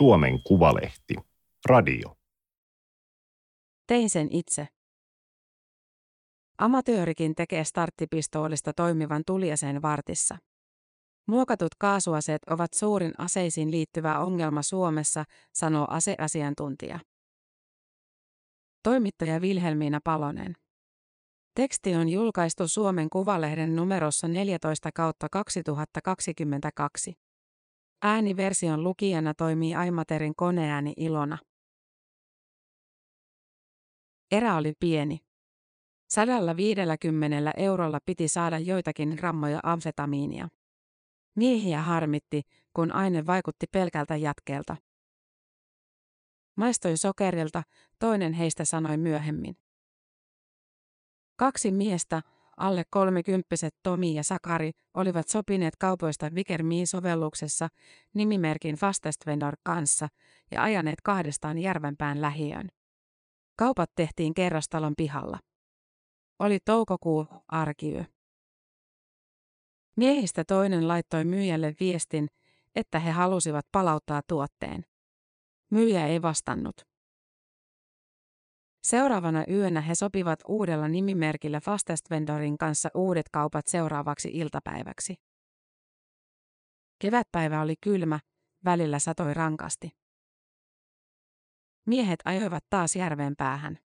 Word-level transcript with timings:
Suomen 0.00 0.42
Kuvalehti. 0.42 1.14
Radio. 1.66 2.16
Tein 3.86 4.10
sen 4.10 4.28
itse. 4.30 4.68
Amatöörikin 6.58 7.34
tekee 7.34 7.64
starttipistoolista 7.64 8.72
toimivan 8.72 9.22
tuliaseen 9.26 9.82
vartissa. 9.82 10.38
Muokatut 11.26 11.74
kaasuaseet 11.78 12.42
ovat 12.50 12.72
suurin 12.74 13.12
aseisiin 13.18 13.70
liittyvä 13.70 14.18
ongelma 14.18 14.62
Suomessa, 14.62 15.24
sanoo 15.52 15.86
aseasiantuntija. 15.90 17.00
Toimittaja 18.82 19.40
Vilhelmiina 19.40 20.00
Palonen. 20.04 20.54
Teksti 21.54 21.94
on 21.94 22.08
julkaistu 22.08 22.68
Suomen 22.68 23.10
Kuvalehden 23.10 23.76
numerossa 23.76 24.28
14 24.28 24.90
kautta 24.94 25.28
2022. 25.32 27.14
Ääniversion 28.02 28.84
lukijana 28.84 29.34
toimii 29.34 29.74
Aimaterin 29.74 30.34
koneääni 30.36 30.92
Ilona. 30.96 31.38
Erä 34.30 34.56
oli 34.56 34.72
pieni. 34.80 35.18
150 36.08 37.50
eurolla 37.56 37.98
piti 38.06 38.28
saada 38.28 38.58
joitakin 38.58 39.08
grammoja 39.08 39.60
amfetamiinia. 39.62 40.48
Miehiä 41.36 41.82
harmitti, 41.82 42.42
kun 42.74 42.92
aine 42.92 43.26
vaikutti 43.26 43.66
pelkältä 43.72 44.16
jatkeelta. 44.16 44.76
Maistoi 46.56 46.96
sokerilta, 46.96 47.62
toinen 47.98 48.32
heistä 48.32 48.64
sanoi 48.64 48.96
myöhemmin. 48.96 49.56
Kaksi 51.36 51.72
miestä, 51.72 52.22
alle 52.60 52.82
kolmikymppiset 52.90 53.74
Tomi 53.82 54.14
ja 54.14 54.24
Sakari, 54.24 54.70
olivat 54.94 55.28
sopineet 55.28 55.76
kaupoista 55.76 56.30
Vikermiin-sovelluksessa 56.34 57.68
nimimerkin 58.14 58.76
Fastest 58.76 59.26
Vendor 59.26 59.56
kanssa 59.62 60.08
ja 60.50 60.62
ajaneet 60.62 61.00
kahdestaan 61.04 61.58
Järvenpään 61.58 62.20
lähiöön. 62.20 62.68
Kaupat 63.58 63.90
tehtiin 63.96 64.34
kerrostalon 64.34 64.94
pihalla. 64.96 65.38
Oli 66.38 66.58
toukokuu, 66.64 67.26
arkiyö. 67.48 68.04
Miehistä 69.96 70.44
toinen 70.44 70.88
laittoi 70.88 71.24
myyjälle 71.24 71.74
viestin, 71.80 72.28
että 72.74 72.98
he 72.98 73.10
halusivat 73.10 73.66
palauttaa 73.72 74.20
tuotteen. 74.26 74.84
Myyjä 75.70 76.06
ei 76.06 76.22
vastannut. 76.22 76.89
Seuraavana 78.82 79.44
yönä 79.50 79.80
he 79.80 79.94
sopivat 79.94 80.40
uudella 80.48 80.88
nimimerkillä 80.88 81.60
Fastest 81.60 82.10
Vendorin 82.10 82.58
kanssa 82.58 82.88
uudet 82.94 83.26
kaupat 83.32 83.66
seuraavaksi 83.66 84.30
iltapäiväksi. 84.32 85.14
Kevätpäivä 86.98 87.60
oli 87.60 87.74
kylmä, 87.80 88.20
välillä 88.64 88.98
satoi 88.98 89.34
rankasti. 89.34 89.90
Miehet 91.86 92.20
ajoivat 92.24 92.64
taas 92.70 92.96
järven 92.96 93.34
päähän. 93.36 93.78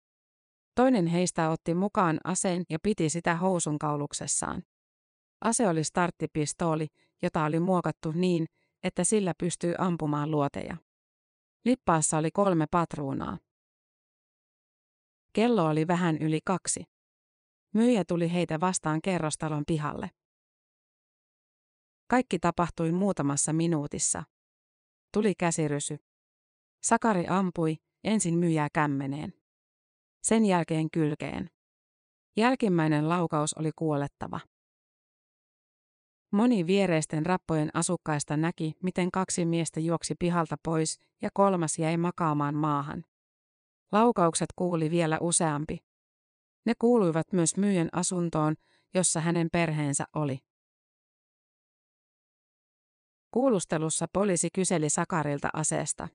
Toinen 0.75 1.07
heistä 1.07 1.49
otti 1.49 1.73
mukaan 1.73 2.19
aseen 2.23 2.63
ja 2.69 2.79
piti 2.83 3.09
sitä 3.09 3.35
housun 3.35 3.79
kauluksessaan. 3.79 4.63
Ase 5.41 5.67
oli 5.67 5.83
starttipistooli, 5.83 6.87
jota 7.21 7.43
oli 7.43 7.59
muokattu 7.59 8.11
niin, 8.11 8.45
että 8.83 9.03
sillä 9.03 9.33
pystyy 9.37 9.75
ampumaan 9.77 10.31
luoteja. 10.31 10.77
Lippaassa 11.65 12.17
oli 12.17 12.31
kolme 12.31 12.65
patruunaa. 12.71 13.37
Kello 15.33 15.65
oli 15.65 15.87
vähän 15.87 16.17
yli 16.17 16.39
kaksi. 16.45 16.83
Myyjä 17.73 18.03
tuli 18.07 18.33
heitä 18.33 18.59
vastaan 18.59 19.01
kerrostalon 19.01 19.63
pihalle. 19.67 20.11
Kaikki 22.07 22.39
tapahtui 22.39 22.91
muutamassa 22.91 23.53
minuutissa. 23.53 24.23
Tuli 25.13 25.35
käsirysy. 25.35 25.97
Sakari 26.83 27.25
ampui, 27.27 27.75
ensin 28.03 28.37
myyjää 28.37 28.67
kämmeneen. 28.73 29.33
Sen 30.23 30.45
jälkeen 30.45 30.91
kylkeen. 30.91 31.49
Jälkimmäinen 32.37 33.09
laukaus 33.09 33.53
oli 33.53 33.71
kuolettava. 33.75 34.39
Moni 36.31 36.67
viereisten 36.67 37.25
rappojen 37.25 37.69
asukkaista 37.73 38.37
näki, 38.37 38.73
miten 38.83 39.11
kaksi 39.11 39.45
miestä 39.45 39.79
juoksi 39.79 40.15
pihalta 40.19 40.55
pois 40.63 40.99
ja 41.21 41.29
kolmas 41.33 41.79
jäi 41.79 41.97
makaamaan 41.97 42.55
maahan. 42.55 43.05
Laukaukset 43.93 44.47
kuuli 44.55 44.91
vielä 44.91 45.17
useampi. 45.21 45.77
Ne 46.65 46.73
kuuluivat 46.79 47.33
myös 47.33 47.57
myyjän 47.57 47.89
asuntoon, 47.91 48.55
jossa 48.93 49.21
hänen 49.21 49.49
perheensä 49.51 50.05
oli. 50.15 50.39
Kuulustelussa 53.31 54.05
poliisi 54.13 54.49
kyseli 54.53 54.89
Sakarilta 54.89 55.49
aseesta. 55.53 56.07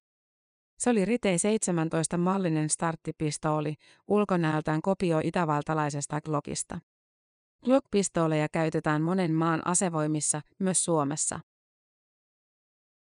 Se 0.78 0.90
oli 0.90 1.04
Ritei 1.04 1.38
17 1.38 2.18
mallinen 2.18 2.70
starttipistooli, 2.70 3.74
ulkonäöltään 4.08 4.82
kopio 4.82 5.20
itävaltalaisesta 5.24 6.20
Glockista. 6.20 6.78
Glock-pistooleja 7.64 8.48
käytetään 8.52 9.02
monen 9.02 9.32
maan 9.32 9.66
asevoimissa, 9.66 10.40
myös 10.58 10.84
Suomessa. 10.84 11.40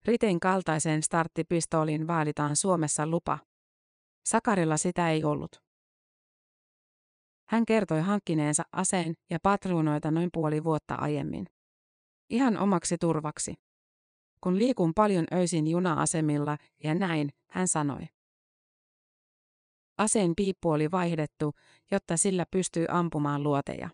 Ritein 0.04 0.40
kaltaiseen 0.40 1.02
starttipistooliin 1.02 2.06
vaaditaan 2.06 2.56
Suomessa 2.56 3.06
lupa. 3.06 3.38
Sakarilla 4.28 4.76
sitä 4.76 5.10
ei 5.10 5.24
ollut. 5.24 5.62
Hän 7.48 7.66
kertoi 7.66 8.00
hankkineensa 8.00 8.62
aseen 8.72 9.14
ja 9.30 9.38
patruunoita 9.42 10.10
noin 10.10 10.30
puoli 10.32 10.64
vuotta 10.64 10.94
aiemmin. 10.94 11.46
Ihan 12.30 12.58
omaksi 12.58 12.98
turvaksi. 12.98 13.54
Kun 14.40 14.58
liikun 14.58 14.92
paljon 14.94 15.24
öisin 15.32 15.66
juna-asemilla 15.66 16.56
ja 16.84 16.94
näin, 16.94 17.30
hän 17.50 17.68
sanoi. 17.68 18.08
Aseen 19.98 20.32
piippu 20.36 20.70
oli 20.70 20.90
vaihdettu, 20.90 21.54
jotta 21.90 22.16
sillä 22.16 22.46
pystyy 22.50 22.86
ampumaan 22.88 23.42
luoteja. 23.42 23.90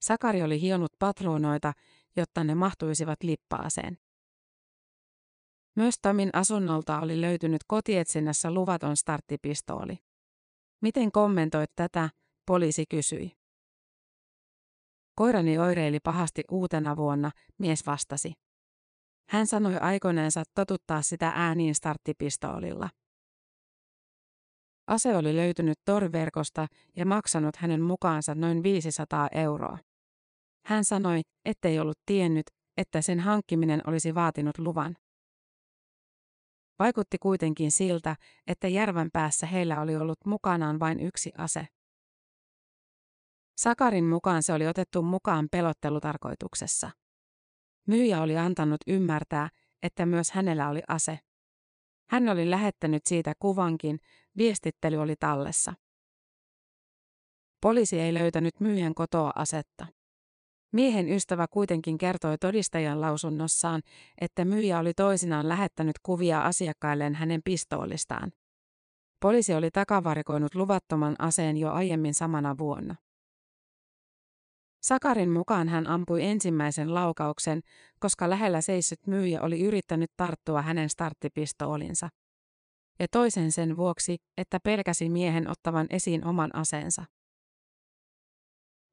Sakari 0.00 0.42
oli 0.42 0.60
hionut 0.60 0.92
patruunoita, 0.98 1.72
jotta 2.16 2.44
ne 2.44 2.54
mahtuisivat 2.54 3.22
lippaaseen. 3.22 3.98
Myös 5.76 5.94
Tamin 6.02 6.30
asunnolta 6.32 7.00
oli 7.00 7.20
löytynyt 7.20 7.64
kotietsinnässä 7.66 8.50
luvaton 8.50 8.96
starttipistooli. 8.96 9.98
Miten 10.82 11.12
kommentoit 11.12 11.70
tätä, 11.76 12.10
poliisi 12.46 12.84
kysyi. 12.90 13.32
Koirani 15.14 15.58
oireili 15.58 16.00
pahasti 16.00 16.42
uutena 16.50 16.96
vuonna, 16.96 17.30
mies 17.58 17.86
vastasi. 17.86 18.32
Hän 19.28 19.46
sanoi 19.46 19.76
aikoneensa 19.76 20.42
totuttaa 20.54 21.02
sitä 21.02 21.32
ääniin 21.34 21.74
starttipistoolilla. 21.74 22.90
Ase 24.86 25.16
oli 25.16 25.36
löytynyt 25.36 25.78
torverkosta 25.84 26.66
ja 26.96 27.06
maksanut 27.06 27.56
hänen 27.56 27.80
mukaansa 27.82 28.34
noin 28.34 28.62
500 28.62 29.28
euroa. 29.32 29.78
Hän 30.66 30.84
sanoi, 30.84 31.20
ettei 31.44 31.78
ollut 31.78 31.98
tiennyt, 32.06 32.46
että 32.76 33.02
sen 33.02 33.20
hankkiminen 33.20 33.80
olisi 33.86 34.14
vaatinut 34.14 34.58
luvan. 34.58 34.96
Vaikutti 36.78 37.18
kuitenkin 37.18 37.70
siltä, 37.70 38.16
että 38.46 38.68
järven 38.68 39.10
päässä 39.12 39.46
heillä 39.46 39.80
oli 39.80 39.96
ollut 39.96 40.18
mukanaan 40.26 40.80
vain 40.80 41.00
yksi 41.00 41.32
ase. 41.38 41.68
Sakarin 43.56 44.04
mukaan 44.04 44.42
se 44.42 44.52
oli 44.52 44.66
otettu 44.66 45.02
mukaan 45.02 45.48
pelottelutarkoituksessa. 45.50 46.90
Myyjä 47.86 48.22
oli 48.22 48.36
antanut 48.36 48.80
ymmärtää, 48.86 49.48
että 49.82 50.06
myös 50.06 50.30
hänellä 50.30 50.68
oli 50.68 50.82
ase. 50.88 51.18
Hän 52.10 52.28
oli 52.28 52.50
lähettänyt 52.50 53.06
siitä 53.06 53.32
kuvankin, 53.38 54.00
viestittely 54.36 54.96
oli 54.96 55.16
tallessa. 55.20 55.74
Poliisi 57.60 58.00
ei 58.00 58.14
löytänyt 58.14 58.60
myyjän 58.60 58.94
kotoa 58.94 59.32
asetta. 59.34 59.86
Miehen 60.74 61.08
ystävä 61.08 61.46
kuitenkin 61.50 61.98
kertoi 61.98 62.38
todistajan 62.38 63.00
lausunnossaan, 63.00 63.82
että 64.20 64.44
myyjä 64.44 64.78
oli 64.78 64.94
toisinaan 64.94 65.48
lähettänyt 65.48 65.98
kuvia 66.02 66.40
asiakkailleen 66.40 67.14
hänen 67.14 67.40
pistoolistaan. 67.44 68.32
Poliisi 69.20 69.54
oli 69.54 69.70
takavarikoinut 69.70 70.54
luvattoman 70.54 71.16
aseen 71.18 71.56
jo 71.56 71.70
aiemmin 71.70 72.14
samana 72.14 72.58
vuonna. 72.58 72.94
Sakarin 74.82 75.30
mukaan 75.30 75.68
hän 75.68 75.86
ampui 75.86 76.24
ensimmäisen 76.24 76.94
laukauksen, 76.94 77.60
koska 78.00 78.30
lähellä 78.30 78.60
seissyt 78.60 79.06
myyjä 79.06 79.40
oli 79.40 79.60
yrittänyt 79.60 80.10
tarttua 80.16 80.62
hänen 80.62 80.88
starttipistoolinsa. 80.88 82.08
Ja 82.98 83.06
toisen 83.10 83.52
sen 83.52 83.76
vuoksi, 83.76 84.16
että 84.38 84.58
pelkäsi 84.60 85.08
miehen 85.08 85.50
ottavan 85.50 85.86
esiin 85.90 86.24
oman 86.24 86.54
aseensa. 86.54 87.04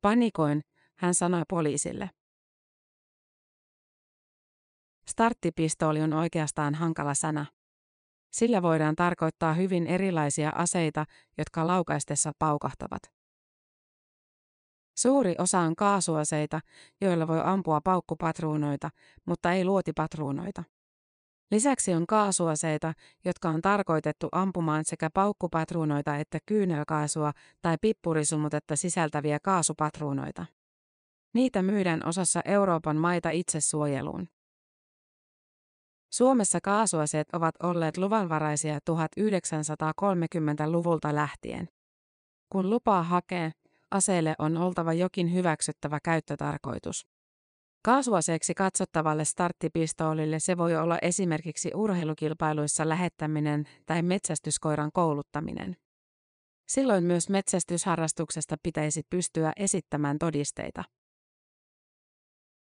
Panikoin, 0.01 0.61
hän 1.01 1.13
sanoi 1.13 1.43
poliisille. 1.49 2.09
Starttipistooli 5.07 6.01
on 6.01 6.13
oikeastaan 6.13 6.75
hankala 6.75 7.13
sana. 7.13 7.45
Sillä 8.31 8.61
voidaan 8.61 8.95
tarkoittaa 8.95 9.53
hyvin 9.53 9.87
erilaisia 9.87 10.49
aseita, 10.55 11.05
jotka 11.37 11.67
laukaistessa 11.67 12.31
paukahtavat. 12.39 13.01
Suuri 14.97 15.35
osa 15.37 15.59
on 15.59 15.75
kaasuaseita, 15.75 16.59
joilla 17.01 17.27
voi 17.27 17.41
ampua 17.43 17.81
paukkupatruunoita, 17.81 18.89
mutta 19.25 19.51
ei 19.51 19.65
luotipatruunoita. 19.65 20.63
Lisäksi 21.51 21.93
on 21.93 22.07
kaasuaseita, 22.07 22.93
jotka 23.25 23.49
on 23.49 23.61
tarkoitettu 23.61 24.29
ampumaan 24.31 24.85
sekä 24.85 25.09
paukkupatruunoita 25.13 26.15
että 26.15 26.39
kyynelkaasua 26.45 27.33
tai 27.61 27.77
pippurisumutetta 27.81 28.75
sisältäviä 28.75 29.39
kaasupatruunoita. 29.39 30.45
Niitä 31.33 31.61
myydään 31.61 32.07
osassa 32.07 32.41
Euroopan 32.45 32.97
maita 32.97 33.29
itsesuojeluun. 33.29 34.27
Suomessa 36.13 36.59
kaasuaseet 36.63 37.27
ovat 37.33 37.55
olleet 37.63 37.97
luvanvaraisia 37.97 38.79
1930-luvulta 38.91 41.15
lähtien. 41.15 41.67
Kun 42.49 42.69
lupaa 42.69 43.03
hakee, 43.03 43.51
aseelle 43.91 44.35
on 44.39 44.57
oltava 44.57 44.93
jokin 44.93 45.33
hyväksyttävä 45.33 45.99
käyttötarkoitus. 46.03 47.07
Kaasuaseeksi 47.85 48.53
katsottavalle 48.53 49.25
starttipistoolille 49.25 50.39
se 50.39 50.57
voi 50.57 50.75
olla 50.75 50.97
esimerkiksi 51.01 51.71
urheilukilpailuissa 51.75 52.89
lähettäminen 52.89 53.65
tai 53.85 54.01
metsästyskoiran 54.01 54.91
kouluttaminen. 54.93 55.75
Silloin 56.67 57.03
myös 57.03 57.29
metsästysharrastuksesta 57.29 58.55
pitäisi 58.63 59.01
pystyä 59.09 59.53
esittämään 59.57 60.19
todisteita. 60.19 60.83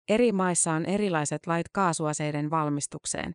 Eri 0.09 0.33
maissa 0.33 0.73
on 0.73 0.87
erilaiset 0.87 1.47
lait 1.47 1.67
kaasuaseiden 1.73 2.51
valmistukseen. 2.51 3.35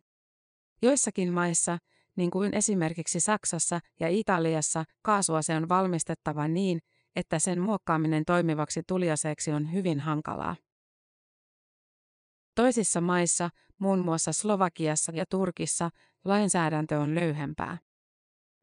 Joissakin 0.82 1.32
maissa, 1.32 1.78
niin 2.16 2.30
kuin 2.30 2.54
esimerkiksi 2.54 3.20
Saksassa 3.20 3.80
ja 4.00 4.08
Italiassa, 4.08 4.84
kaasuase 5.02 5.56
on 5.56 5.68
valmistettava 5.68 6.48
niin, 6.48 6.78
että 7.16 7.38
sen 7.38 7.60
muokkaaminen 7.60 8.24
toimivaksi 8.24 8.82
tuliaseeksi 8.88 9.52
on 9.52 9.72
hyvin 9.72 10.00
hankalaa. 10.00 10.56
Toisissa 12.54 13.00
maissa, 13.00 13.50
muun 13.78 14.04
muassa 14.04 14.32
Slovakiassa 14.32 15.12
ja 15.14 15.24
Turkissa, 15.30 15.90
lainsäädäntö 16.24 17.00
on 17.00 17.14
löyhempää. 17.14 17.78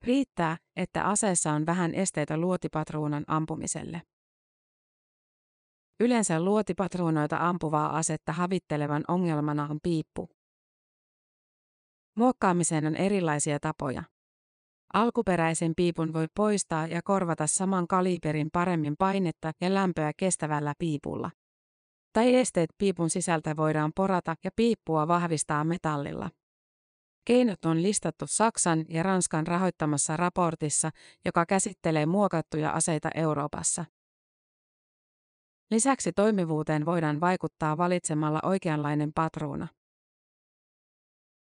Riittää, 0.02 0.58
että 0.76 1.04
aseessa 1.04 1.52
on 1.52 1.66
vähän 1.66 1.94
esteitä 1.94 2.38
luotipatruunan 2.38 3.24
ampumiselle. 3.28 4.02
Yleensä 6.02 6.40
luotipatruunoita 6.40 7.38
ampuvaa 7.40 7.98
asetta 7.98 8.32
havittelevan 8.34 9.04
ongelmana 9.08 9.68
on 9.70 9.80
piippu. 9.84 10.30
Muokkaamiseen 12.18 12.86
on 12.86 12.96
erilaisia 12.96 13.60
tapoja. 13.60 14.04
Alkuperäisen 14.94 15.74
piipun 15.76 16.14
voi 16.14 16.28
poistaa 16.36 16.88
ja 16.88 17.02
korvata 17.04 17.48
saman 17.48 17.88
kaliberin 17.88 18.50
paremmin 18.54 18.96
painetta 18.98 19.52
ja 19.62 19.74
lämpöä 19.74 20.12
kestävällä 20.18 20.74
piipulla. 20.80 21.32
Tai 22.14 22.36
esteet 22.36 22.70
piipun 22.78 23.10
sisältä 23.10 23.58
voidaan 23.58 23.92
porata 23.96 24.36
ja 24.44 24.52
piippua 24.56 25.08
vahvistaa 25.08 25.64
metallilla. 25.64 26.30
Keinot 27.26 27.66
on 27.66 27.84
listattu 27.84 28.26
Saksan 28.28 28.86
ja 28.90 29.04
Ranskan 29.04 29.48
rahoittamassa 29.48 30.18
raportissa, 30.18 30.90
joka 31.26 31.46
käsittelee 31.46 32.06
muokattuja 32.06 32.72
aseita 32.72 33.10
Euroopassa. 33.16 33.86
Lisäksi 35.72 36.12
toimivuuteen 36.14 36.86
voidaan 36.86 37.22
vaikuttaa 37.22 37.78
valitsemalla 37.78 38.40
oikeanlainen 38.44 39.12
patruuna. 39.16 39.68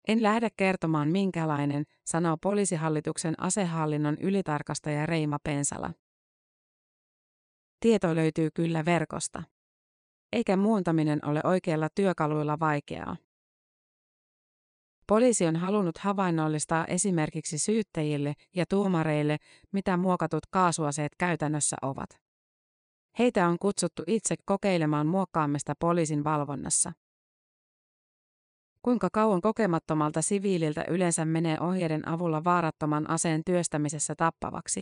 En 0.08 0.24
lähde 0.24 0.50
kertomaan 0.58 1.10
minkälainen, 1.10 1.84
sanoo 2.06 2.38
poliisihallituksen 2.42 3.34
asehallinnon 3.42 4.18
ylitarkastaja 4.22 5.06
Reima 5.06 5.38
Pensala. 5.44 5.94
Tieto 7.80 8.16
löytyy 8.16 8.50
kyllä 8.54 8.86
verkosta. 8.86 9.44
Eikä 10.32 10.58
muuntaminen 10.58 11.26
ole 11.26 11.42
oikeilla 11.44 11.88
työkaluilla 11.96 12.60
vaikeaa. 12.60 13.18
Poliisi 15.08 15.46
on 15.48 15.56
halunnut 15.56 15.98
havainnollistaa 15.98 16.86
esimerkiksi 16.86 17.58
syyttäjille 17.58 18.34
ja 18.56 18.66
tuomareille, 18.70 19.38
mitä 19.72 19.98
muokatut 19.98 20.46
kaasuaseet 20.52 21.12
käytännössä 21.18 21.76
ovat. 21.82 22.27
Heitä 23.20 23.48
on 23.48 23.60
kutsuttu 23.60 24.04
itse 24.08 24.36
kokeilemaan 24.46 25.08
muokkaamista 25.08 25.74
poliisin 25.80 26.24
valvonnassa. 26.24 26.94
Kuinka 28.82 29.10
kauan 29.14 29.42
kokemattomalta 29.42 30.22
siviililtä 30.22 30.86
yleensä 30.90 31.26
menee 31.26 31.60
ohjeiden 31.60 32.08
avulla 32.08 32.44
vaarattoman 32.44 33.10
aseen 33.10 33.42
työstämisessä 33.46 34.16
tappavaksi? 34.16 34.82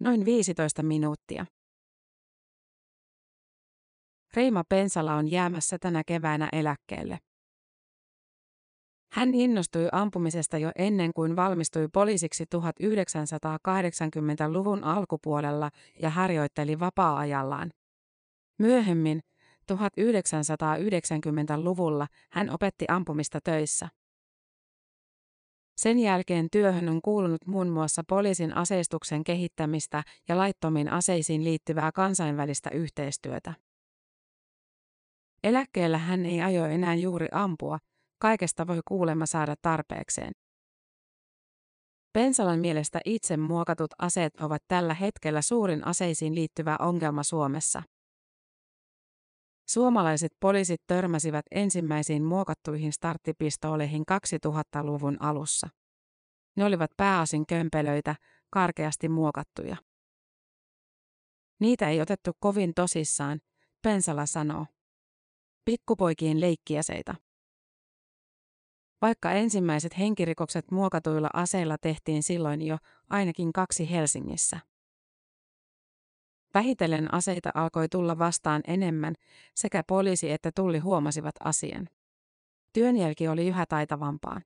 Noin 0.00 0.24
15 0.24 0.82
minuuttia. 0.82 1.46
Reima 4.34 4.64
Pensala 4.68 5.14
on 5.14 5.30
jäämässä 5.30 5.78
tänä 5.78 6.02
keväänä 6.06 6.48
eläkkeelle. 6.52 7.18
Hän 9.12 9.34
innostui 9.34 9.88
ampumisesta 9.92 10.58
jo 10.58 10.70
ennen 10.76 11.12
kuin 11.12 11.36
valmistui 11.36 11.88
poliisiksi 11.92 12.44
1980-luvun 12.44 14.84
alkupuolella 14.84 15.70
ja 16.02 16.10
harjoitteli 16.10 16.80
vapaa-ajallaan. 16.80 17.70
Myöhemmin, 18.58 19.20
1990-luvulla, 19.72 22.06
hän 22.30 22.50
opetti 22.50 22.84
ampumista 22.88 23.38
töissä. 23.44 23.88
Sen 25.76 25.98
jälkeen 25.98 26.48
työhön 26.52 26.88
on 26.88 27.02
kuulunut 27.02 27.46
muun 27.46 27.68
muassa 27.68 28.02
poliisin 28.08 28.56
aseistuksen 28.56 29.24
kehittämistä 29.24 30.02
ja 30.28 30.36
laittomiin 30.36 30.88
aseisiin 30.88 31.44
liittyvää 31.44 31.92
kansainvälistä 31.92 32.70
yhteistyötä. 32.70 33.54
Eläkkeellä 35.44 35.98
hän 35.98 36.26
ei 36.26 36.42
aio 36.42 36.64
enää 36.64 36.94
juuri 36.94 37.26
ampua, 37.32 37.78
kaikesta 38.22 38.66
voi 38.66 38.80
kuulemma 38.88 39.26
saada 39.26 39.54
tarpeekseen. 39.62 40.32
Pensalan 42.12 42.58
mielestä 42.58 43.00
itse 43.04 43.36
muokatut 43.36 43.90
aseet 43.98 44.40
ovat 44.40 44.62
tällä 44.68 44.94
hetkellä 44.94 45.42
suurin 45.42 45.86
aseisiin 45.86 46.34
liittyvä 46.34 46.76
ongelma 46.80 47.22
Suomessa. 47.22 47.82
Suomalaiset 49.68 50.32
poliisit 50.40 50.80
törmäsivät 50.86 51.44
ensimmäisiin 51.50 52.24
muokattuihin 52.24 52.92
starttipistooleihin 52.92 54.04
2000-luvun 54.46 55.16
alussa. 55.20 55.68
Ne 56.56 56.64
olivat 56.64 56.90
pääasin 56.96 57.46
kömpelöitä, 57.46 58.16
karkeasti 58.50 59.08
muokattuja. 59.08 59.76
Niitä 61.60 61.88
ei 61.88 62.00
otettu 62.00 62.30
kovin 62.40 62.74
tosissaan, 62.74 63.40
Pensala 63.82 64.26
sanoo. 64.26 64.66
Pikkupoikien 65.64 66.40
leikkiäseitä. 66.40 67.14
Vaikka 69.02 69.30
ensimmäiset 69.30 69.98
henkirikokset 69.98 70.70
muokatuilla 70.70 71.28
aseilla 71.32 71.78
tehtiin 71.78 72.22
silloin 72.22 72.62
jo, 72.62 72.78
ainakin 73.10 73.52
kaksi 73.52 73.90
Helsingissä. 73.90 74.60
Vähitellen 76.54 77.14
aseita 77.14 77.50
alkoi 77.54 77.88
tulla 77.88 78.18
vastaan 78.18 78.62
enemmän, 78.66 79.14
sekä 79.54 79.82
poliisi 79.86 80.30
että 80.30 80.50
tulli 80.54 80.78
huomasivat 80.78 81.34
asian. 81.44 81.88
Työnjälki 82.72 83.28
oli 83.28 83.48
yhä 83.48 83.66
taitavampaa. 83.68 84.40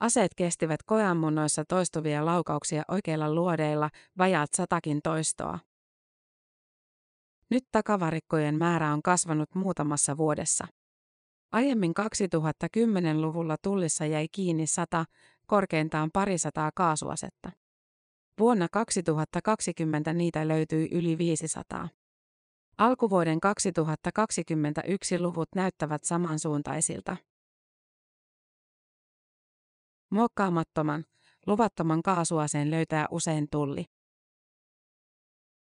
Aseet 0.00 0.34
kestivät 0.36 0.82
koeammunnoissa 0.82 1.64
toistuvia 1.68 2.26
laukauksia 2.26 2.82
oikeilla 2.88 3.34
luodeilla, 3.34 3.90
vajaat 4.18 4.50
satakin 4.56 5.00
toistoa. 5.02 5.58
Nyt 7.50 7.64
takavarikkojen 7.72 8.58
määrä 8.58 8.92
on 8.92 9.02
kasvanut 9.02 9.54
muutamassa 9.54 10.16
vuodessa. 10.16 10.66
Aiemmin 11.56 11.94
2010-luvulla 12.00 13.56
tullissa 13.62 14.06
jäi 14.06 14.28
kiinni 14.32 14.66
sata, 14.66 15.04
korkeintaan 15.46 16.10
parisataa 16.12 16.70
kaasuasetta. 16.74 17.52
Vuonna 18.38 18.68
2020 18.72 20.12
niitä 20.12 20.48
löytyi 20.48 20.88
yli 20.92 21.18
500. 21.18 21.88
Alkuvuoden 22.78 23.40
2021 23.40 25.18
luvut 25.18 25.48
näyttävät 25.54 26.04
samansuuntaisilta. 26.04 27.16
Muokkaamattoman, 30.10 31.04
luvattoman 31.46 32.02
kaasuaseen 32.02 32.70
löytää 32.70 33.06
usein 33.10 33.48
tulli. 33.50 33.84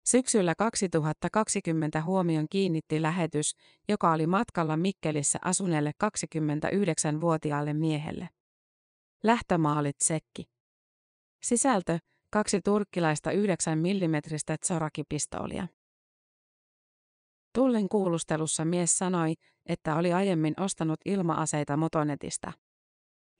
Syksyllä 0.07 0.55
2020 0.55 2.03
huomion 2.03 2.47
kiinnitti 2.51 3.03
lähetys, 3.03 3.55
joka 3.89 4.13
oli 4.13 4.27
matkalla 4.27 4.77
Mikkelissä 4.77 5.39
asuneelle 5.45 5.93
29-vuotiaalle 6.05 7.73
miehelle. 7.73 8.29
Lähtömaalit 9.23 9.97
sekki. 10.01 10.45
Sisältö, 11.43 11.99
kaksi 12.31 12.61
turkkilaista 12.65 13.31
9 13.33 13.79
mm 13.79 13.85
Tsoraki-pistoolia. 14.61 15.67
Tullin 17.55 17.89
kuulustelussa 17.89 18.65
mies 18.65 18.99
sanoi, 18.99 19.35
että 19.67 19.97
oli 19.97 20.13
aiemmin 20.13 20.55
ostanut 20.61 21.01
ilmaaseita 21.05 21.77
Motonetista. 21.77 22.53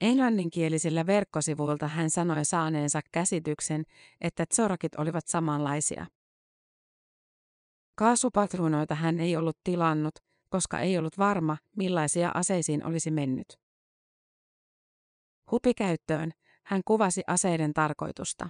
Englanninkielisillä 0.01 1.05
verkkosivuilta 1.05 1.87
hän 1.87 2.09
sanoi 2.09 2.45
saaneensa 2.45 3.01
käsityksen, 3.11 3.83
että 4.21 4.45
Tsorakit 4.45 4.95
olivat 4.95 5.27
samanlaisia. 5.27 6.05
Kaasupatruunoita 7.95 8.95
hän 8.95 9.19
ei 9.19 9.37
ollut 9.37 9.57
tilannut, 9.63 10.15
koska 10.49 10.79
ei 10.79 10.97
ollut 10.97 11.17
varma, 11.17 11.57
millaisia 11.77 12.31
aseisiin 12.33 12.85
olisi 12.85 13.11
mennyt. 13.11 13.59
Hupikäyttöön 15.51 16.31
hän 16.63 16.81
kuvasi 16.85 17.21
aseiden 17.27 17.73
tarkoitusta. 17.73 18.49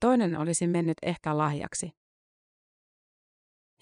Toinen 0.00 0.38
olisi 0.38 0.66
mennyt 0.66 0.96
ehkä 1.02 1.38
lahjaksi. 1.38 1.92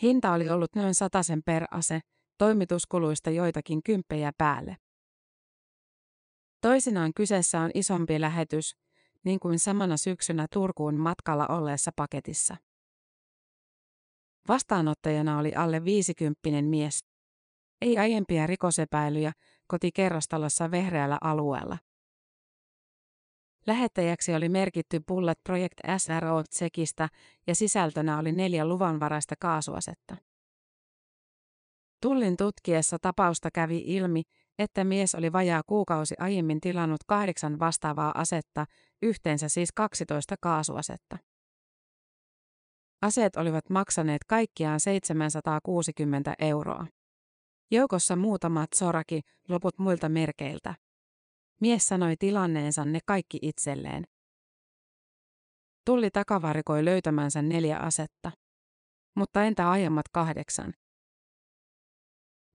Hinta 0.02 0.32
oli 0.32 0.48
ollut 0.48 0.74
noin 0.74 0.94
sen 1.22 1.42
per 1.42 1.64
ase, 1.70 2.00
toimituskuluista 2.38 3.30
joitakin 3.30 3.82
kymppejä 3.82 4.32
päälle. 4.38 4.76
Toisinaan 6.60 7.14
kyseessä 7.14 7.60
on 7.60 7.70
isompi 7.74 8.20
lähetys, 8.20 8.76
niin 9.24 9.40
kuin 9.40 9.58
samana 9.58 9.96
syksynä 9.96 10.46
Turkuun 10.52 10.94
matkalla 10.94 11.46
olleessa 11.46 11.90
paketissa. 11.96 12.56
Vastaanottajana 14.48 15.38
oli 15.38 15.54
alle 15.54 15.84
viisikymppinen 15.84 16.64
mies. 16.64 17.04
Ei 17.80 17.98
aiempia 17.98 18.46
rikosepäilyjä 18.46 19.32
kotikerrostalossa 19.66 20.70
vehreällä 20.70 21.18
alueella. 21.20 21.78
Lähettäjäksi 23.66 24.34
oli 24.34 24.48
merkitty 24.48 25.00
Bullet 25.08 25.38
Project 25.44 25.74
SRO 25.98 26.42
Tsekistä 26.50 27.08
ja 27.46 27.54
sisältönä 27.54 28.18
oli 28.18 28.32
neljä 28.32 28.64
luvanvaraista 28.66 29.34
kaasuasetta. 29.40 30.16
Tullin 32.02 32.36
tutkiessa 32.36 32.96
tapausta 33.02 33.48
kävi 33.54 33.82
ilmi, 33.86 34.22
että 34.58 34.84
mies 34.84 35.14
oli 35.14 35.32
vajaa 35.32 35.62
kuukausi 35.66 36.14
aiemmin 36.18 36.60
tilannut 36.60 37.00
kahdeksan 37.06 37.58
vastaavaa 37.58 38.12
asetta, 38.14 38.66
yhteensä 39.02 39.48
siis 39.48 39.72
12 39.72 40.34
kaasuasetta. 40.40 41.18
Aseet 43.02 43.36
olivat 43.36 43.70
maksaneet 43.70 44.24
kaikkiaan 44.24 44.80
760 44.80 46.34
euroa. 46.38 46.86
Joukossa 47.70 48.16
muutamat 48.16 48.68
soraki, 48.74 49.20
loput 49.48 49.78
muilta 49.78 50.08
merkeiltä. 50.08 50.74
Mies 51.60 51.86
sanoi 51.86 52.16
tilanneensa 52.16 52.84
ne 52.84 52.98
kaikki 53.06 53.38
itselleen. 53.42 54.04
Tulli 55.84 56.10
takavarikoi 56.10 56.84
löytämänsä 56.84 57.42
neljä 57.42 57.78
asetta. 57.78 58.30
Mutta 59.16 59.44
entä 59.44 59.70
aiemmat 59.70 60.08
kahdeksan? 60.12 60.74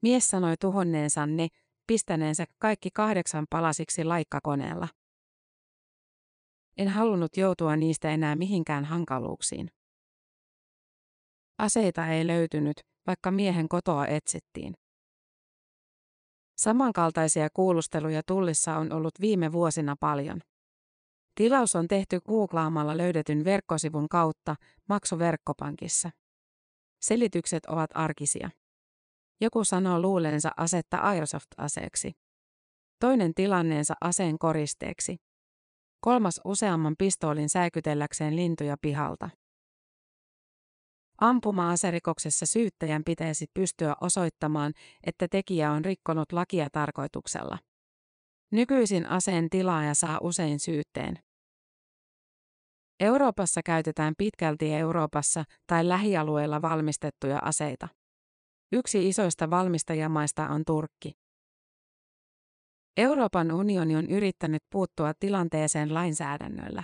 Mies 0.01 0.27
sanoi 0.27 0.55
tuhonneensa 0.59 1.25
ne, 1.25 1.47
pistäneensä 1.87 2.45
kaikki 2.59 2.89
kahdeksan 2.93 3.45
palasiksi 3.49 4.03
laikkakoneella. 4.03 4.87
En 6.77 6.87
halunnut 6.87 7.37
joutua 7.37 7.75
niistä 7.75 8.09
enää 8.11 8.35
mihinkään 8.35 8.85
hankaluuksiin. 8.85 9.69
Aseita 11.63 12.07
ei 12.07 12.27
löytynyt, 12.27 12.77
vaikka 13.07 13.31
miehen 13.31 13.69
kotoa 13.69 14.07
etsittiin. 14.07 14.73
Samankaltaisia 16.57 17.47
kuulusteluja 17.53 18.21
tullissa 18.27 18.77
on 18.77 18.93
ollut 18.93 19.13
viime 19.21 19.51
vuosina 19.51 19.95
paljon. 19.99 20.41
Tilaus 21.35 21.75
on 21.75 21.87
tehty 21.87 22.19
googlaamalla 22.19 22.97
löydetyn 22.97 23.43
verkkosivun 23.45 24.09
kautta 24.09 24.55
maksuverkkopankissa. 24.89 26.09
Selitykset 27.01 27.65
ovat 27.65 27.89
arkisia. 27.93 28.49
Joku 29.41 29.63
sanoo 29.63 30.01
luuleensa 30.01 30.51
asetta 30.57 30.97
Airsoft-aseeksi. 30.97 32.11
Toinen 32.99 33.33
tilanneensa 33.33 33.93
aseen 34.01 34.39
koristeeksi. 34.39 35.15
Kolmas 35.99 36.41
useamman 36.45 36.95
pistoolin 36.97 37.49
säikytelläkseen 37.49 38.35
lintuja 38.35 38.75
pihalta. 38.81 39.29
Ampuma-aserikoksessa 41.21 42.45
syyttäjän 42.45 43.03
pitäisi 43.03 43.45
pystyä 43.53 43.95
osoittamaan, 44.01 44.73
että 45.03 45.27
tekijä 45.27 45.71
on 45.71 45.85
rikkonut 45.85 46.31
lakia 46.31 46.67
tarkoituksella. 46.71 47.57
Nykyisin 48.51 49.05
aseen 49.05 49.49
tilaaja 49.49 49.93
saa 49.93 50.19
usein 50.21 50.59
syytteen. 50.59 51.19
Euroopassa 52.99 53.61
käytetään 53.65 54.13
pitkälti 54.17 54.73
Euroopassa 54.73 55.43
tai 55.67 55.87
lähialueilla 55.87 56.61
valmistettuja 56.61 57.39
aseita. 57.39 57.87
Yksi 58.71 59.09
isoista 59.09 59.49
valmistajamaista 59.49 60.47
on 60.49 60.63
Turkki. 60.65 61.11
Euroopan 62.97 63.51
unioni 63.51 63.95
on 63.95 64.09
yrittänyt 64.09 64.63
puuttua 64.69 65.13
tilanteeseen 65.19 65.93
lainsäädännöllä. 65.93 66.83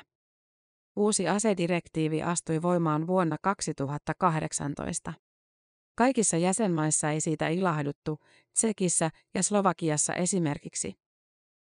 Uusi 1.00 1.27
asedirektiivi 1.27 2.24
astui 2.24 2.62
voimaan 2.62 3.08
vuonna 3.08 3.38
2018. 3.41 5.13
Kaikissa 5.96 6.38
jäsenmaissa 6.38 7.12
ei 7.12 7.22
siitä 7.22 7.48
ilahduttu, 7.48 8.20
Tsekissä 8.53 9.10
ja 9.34 9.44
Slovakiassa 9.44 10.13
esimerkiksi. 10.13 10.94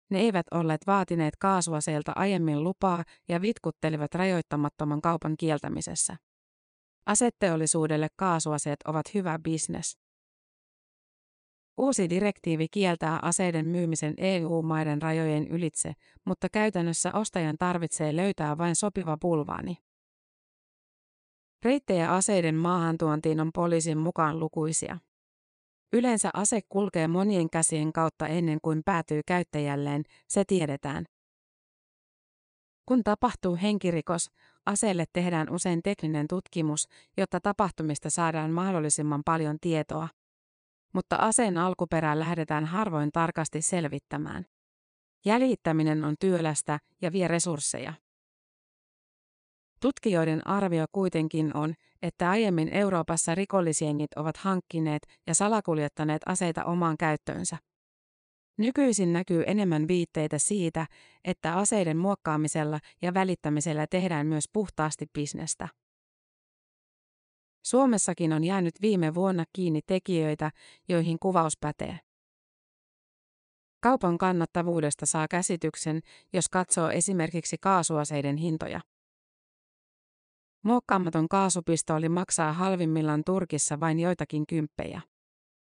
Ne 0.10 0.20
eivät 0.20 0.46
olleet 0.52 0.82
vaatineet 0.88 1.36
kaasuaseelta 1.40 2.12
aiemmin 2.16 2.64
lupaa 2.64 3.04
ja 3.30 3.42
vitkuttelivat 3.42 4.16
rajoittamattoman 4.16 5.02
kaupan 5.02 5.38
kieltämisessä. 5.38 6.18
Asetteollisuudelle 7.06 8.08
kaasuaseet 8.16 8.80
ovat 8.88 9.14
hyvä 9.14 9.40
bisnes. 9.40 9.98
Uusi 11.79 12.09
direktiivi 12.09 12.67
kieltää 12.67 13.19
aseiden 13.21 13.67
myymisen 13.67 14.13
EU-maiden 14.17 15.01
rajojen 15.01 15.48
ylitse, 15.48 15.93
mutta 16.25 16.48
käytännössä 16.50 17.12
ostajan 17.13 17.57
tarvitsee 17.57 18.15
löytää 18.15 18.57
vain 18.57 18.75
sopiva 18.75 19.17
pulvaani. 19.21 19.77
Reittejä 21.65 22.12
aseiden 22.12 22.55
maahantuontiin 22.55 23.39
on 23.39 23.50
poliisin 23.53 23.98
mukaan 23.98 24.39
lukuisia. 24.39 24.98
Yleensä 25.93 26.29
ase 26.33 26.59
kulkee 26.69 27.07
monien 27.07 27.50
käsien 27.50 27.93
kautta 27.93 28.27
ennen 28.27 28.59
kuin 28.62 28.81
päätyy 28.86 29.21
käyttäjälleen, 29.27 30.03
se 30.27 30.43
tiedetään. 30.48 31.05
Kun 32.86 33.03
tapahtuu 33.03 33.57
henkirikos, 33.62 34.29
aseelle 34.65 35.05
tehdään 35.13 35.50
usein 35.50 35.81
tekninen 35.83 36.27
tutkimus, 36.27 36.88
jotta 37.17 37.39
tapahtumista 37.39 38.09
saadaan 38.09 38.51
mahdollisimman 38.51 39.21
paljon 39.25 39.57
tietoa 39.62 40.07
mutta 40.93 41.15
aseen 41.15 41.58
alkuperää 41.58 42.19
lähdetään 42.19 42.65
harvoin 42.65 43.12
tarkasti 43.12 43.62
selvittämään. 43.62 44.46
Jäljittäminen 45.25 46.03
on 46.03 46.15
työlästä 46.19 46.79
ja 47.01 47.12
vie 47.12 47.27
resursseja. 47.27 47.93
Tutkijoiden 49.81 50.48
arvio 50.48 50.86
kuitenkin 50.91 51.58
on, 51.58 51.74
että 52.01 52.29
aiemmin 52.29 52.69
Euroopassa 52.74 53.36
rikollisjengit 53.36 54.13
ovat 54.15 54.38
hankkineet 54.38 55.01
ja 55.27 55.36
salakuljettaneet 55.36 56.22
aseita 56.25 56.65
omaan 56.65 56.98
käyttöönsä. 56.98 57.58
Nykyisin 58.58 59.13
näkyy 59.13 59.43
enemmän 59.48 59.88
viitteitä 59.88 60.38
siitä, 60.38 60.88
että 61.24 61.55
aseiden 61.55 61.98
muokkaamisella 61.98 62.79
ja 63.01 63.13
välittämisellä 63.13 63.88
tehdään 63.88 64.27
myös 64.27 64.46
puhtaasti 64.53 65.05
bisnestä. 65.13 65.67
Suomessakin 67.66 68.34
on 68.34 68.44
jäänyt 68.44 68.74
viime 68.82 69.13
vuonna 69.13 69.44
kiinni 69.54 69.82
tekijöitä, 69.88 70.51
joihin 70.89 71.18
kuvaus 71.20 71.58
pätee. 71.58 72.00
Kaupan 73.82 74.18
kannattavuudesta 74.18 75.06
saa 75.06 75.28
käsityksen, 75.28 76.01
jos 76.34 76.50
katsoo 76.50 76.89
esimerkiksi 76.89 77.58
kaasuaseiden 77.62 78.38
hintoja. 78.38 78.82
Muokkaamaton 80.63 81.28
kaasupistooli 81.30 82.10
maksaa 82.10 82.54
halvimmillaan 82.54 83.22
Turkissa 83.25 83.80
vain 83.80 84.00
joitakin 84.00 84.48
kymppejä. 84.48 85.01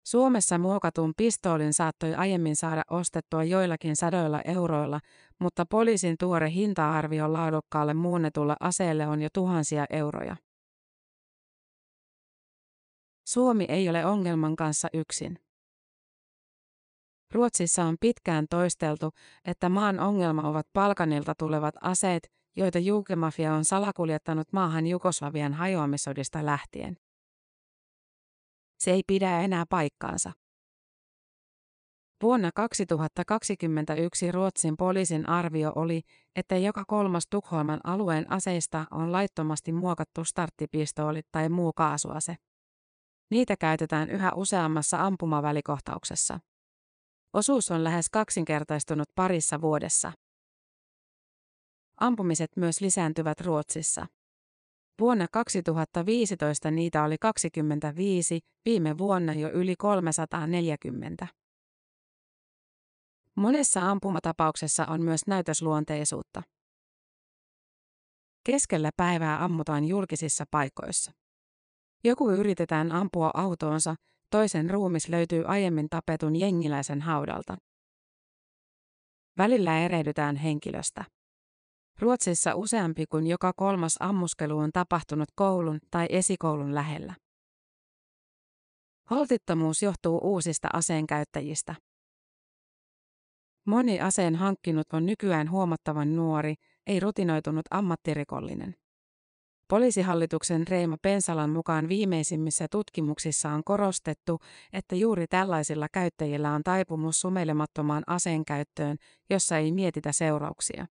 Suomessa 0.06 0.58
muokatun 0.58 1.14
pistoolin 1.18 1.74
saattoi 1.74 2.16
aiemmin 2.16 2.56
saada 2.56 2.84
ostettua 2.90 3.44
joillakin 3.44 3.96
sadoilla 3.96 4.42
euroilla, 4.42 5.00
mutta 5.40 5.66
poliisin 5.66 6.16
tuore 6.20 6.52
hinta-arvio 6.52 7.34
laadukkaalle 7.34 7.94
muunnetulle 7.94 8.56
aseelle 8.60 9.08
on 9.08 9.22
jo 9.22 9.30
tuhansia 9.34 9.86
euroja. 9.90 10.36
Suomi 13.30 13.66
ei 13.70 13.90
ole 13.90 14.06
ongelman 14.06 14.56
kanssa 14.56 14.88
yksin. 14.94 15.40
Ruotsissa 17.34 17.84
on 17.84 17.98
pitkään 18.00 18.46
toisteltu, 18.50 19.12
että 19.46 19.70
maan 19.70 20.00
ongelma 20.00 20.42
ovat 20.42 20.68
Balkanilta 20.74 21.36
tulevat 21.36 21.76
aseet, 21.82 22.32
joita 22.56 22.80
Juukemafia 22.80 23.54
on 23.54 23.66
salakuljettanut 23.66 24.54
maahan 24.54 24.88
Jugoslavian 24.88 25.54
hajoamissodista 25.54 26.46
lähtien. 26.46 26.98
Se 28.80 28.92
ei 28.92 29.04
pidä 29.08 29.42
enää 29.42 29.66
paikkaansa. 29.70 30.32
Vuonna 32.24 32.50
2021 32.56 34.32
Ruotsin 34.32 34.78
poliisin 34.78 35.30
arvio 35.30 35.72
oli, 35.76 36.02
että 36.36 36.58
joka 36.58 36.84
kolmas 36.88 37.28
Tukholman 37.30 37.80
alueen 37.84 38.32
aseista 38.32 38.86
on 38.92 39.12
laittomasti 39.12 39.72
muokattu 39.72 40.24
starttipistooli 40.24 41.22
tai 41.32 41.50
muu 41.50 41.74
kaasuase. 41.74 42.36
Niitä 43.30 43.58
käytetään 43.58 44.10
yhä 44.10 44.32
useammassa 44.36 45.06
ampumavälikohtauksessa. 45.06 46.40
Osuus 47.34 47.72
on 47.72 47.84
lähes 47.84 48.10
kaksinkertaistunut 48.10 49.10
parissa 49.16 49.62
vuodessa. 49.62 50.12
Ampumiset 52.00 52.52
myös 52.56 52.82
lisääntyvät 52.82 53.42
Ruotsissa. 53.42 54.06
Vuonna 55.00 55.28
2015 55.32 56.72
niitä 56.72 57.04
oli 57.04 57.18
25, 57.18 58.40
viime 58.66 58.98
vuonna 58.98 59.34
jo 59.34 59.50
yli 59.52 59.76
340. 59.76 61.28
Monessa 63.36 63.92
ampumatapauksessa 63.92 64.86
on 64.86 65.02
myös 65.02 65.22
näytösluonteisuutta. 65.28 66.44
Keskellä 68.44 68.90
päivää 68.98 69.44
ammutaan 69.44 69.86
julkisissa 69.86 70.46
paikoissa. 70.52 71.12
Joku 72.04 72.30
yritetään 72.30 72.92
ampua 72.92 73.32
autoonsa, 73.34 73.96
toisen 74.30 74.70
ruumis 74.70 75.10
löytyy 75.10 75.44
aiemmin 75.46 75.90
tapetun 75.90 76.36
jengiläisen 76.36 77.02
haudalta. 77.02 77.58
Välillä 79.38 79.80
erehdytään 79.80 80.36
henkilöstä. 80.36 81.06
Ruotsissa 82.00 82.56
useampi 82.56 83.06
kuin 83.06 83.28
joka 83.28 83.54
kolmas 83.54 83.96
ammuskelu 84.00 84.58
on 84.58 84.70
tapahtunut 84.74 85.30
koulun 85.36 85.80
tai 85.92 86.06
esikoulun 86.10 86.76
lähellä. 86.76 87.14
Holtittomuus 89.12 89.84
johtuu 89.84 90.20
uusista 90.24 90.68
aseenkäyttäjistä. 90.74 91.76
Moni 93.66 94.02
aseen 94.02 94.36
hankkinut 94.36 94.94
on 94.94 95.06
nykyään 95.06 95.52
huomattavan 95.52 96.16
nuori, 96.16 96.56
ei 96.88 97.00
rutinoitunut 97.00 97.66
ammattirikollinen. 97.72 98.76
Poliisihallituksen 99.70 100.68
Reima 100.68 100.98
Pensalan 101.02 101.50
mukaan 101.50 101.90
viimeisimmissä 101.90 102.68
tutkimuksissa 102.72 103.50
on 103.50 103.64
korostettu, 103.64 104.40
että 104.74 104.96
juuri 104.96 105.28
tällaisilla 105.28 105.88
käyttäjillä 105.92 106.52
on 106.54 106.64
taipumus 106.64 107.22
sumeilemattomaan 107.22 108.04
aseen 108.08 108.46
käyttöön, 108.46 108.98
jossa 109.30 109.58
ei 109.58 109.72
mietitä 109.72 110.12
seurauksia. 110.12 110.88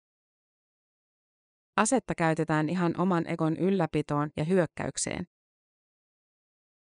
Asetta 1.76 2.14
käytetään 2.14 2.68
ihan 2.68 3.00
oman 3.00 3.26
egon 3.26 3.56
ylläpitoon 3.56 4.30
ja 4.36 4.44
hyökkäykseen. 4.44 5.26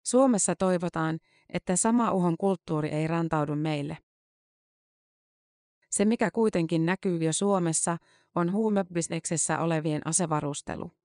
Suomessa 0.05 0.55
toivotaan, 0.55 1.19
että 1.53 1.75
sama 1.75 2.12
uhon 2.12 2.38
kulttuuri 2.38 2.89
ei 2.89 3.07
rantaudu 3.07 3.55
meille. 3.55 3.98
Se 5.89 6.05
mikä 6.05 6.31
kuitenkin 6.31 6.86
näkyy 6.86 7.17
jo 7.17 7.33
Suomessa, 7.33 7.98
on 8.36 8.51
huumebisneksessä 8.51 9.59
olevien 9.59 10.07
asevarustelu. 10.07 10.99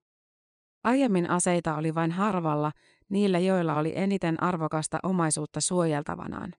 Aiemmin 0.84 1.30
aseita 1.30 1.76
oli 1.76 1.94
vain 1.94 2.10
harvalla, 2.10 2.72
niillä 3.08 3.38
joilla 3.38 3.74
oli 3.74 3.92
eniten 3.96 4.42
arvokasta 4.42 4.98
omaisuutta 5.02 5.60
suojeltavanaan. 5.60 6.54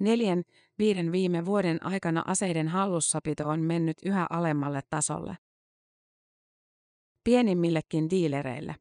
Neljän, 0.00 0.42
viiden 0.78 1.12
viime 1.12 1.46
vuoden 1.46 1.86
aikana 1.86 2.22
aseiden 2.26 2.68
hallussapito 2.68 3.48
on 3.48 3.60
mennyt 3.60 3.96
yhä 4.04 4.26
alemmalle 4.30 4.80
tasolle. 4.90 5.36
Pienimmillekin 7.24 8.10
diilereille. 8.10 8.74